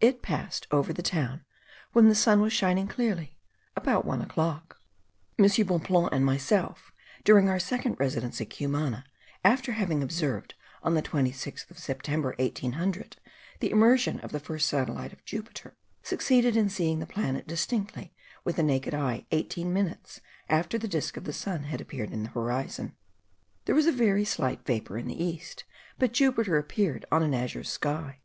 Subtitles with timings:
[0.00, 1.44] It passed over the town,
[1.92, 3.36] when the sun was shining clearly,
[3.74, 4.80] about one o'clock.
[5.40, 5.44] M.
[5.66, 6.92] Bonpland and myself,
[7.24, 9.02] during our second residence at Cumana,
[9.44, 13.16] after having observed, on the 26th of September, 1800,
[13.58, 18.14] the immersion of the first satellite of Jupiter, succeeded in seeing the planet distinctly
[18.44, 22.22] with the naked eye, eighteen minutes after the disk of the sun had appeared in
[22.22, 22.94] the horizon.
[23.64, 25.64] There was a very slight vapour in the east,
[25.98, 28.20] but Jupiter appeared on an azure sky.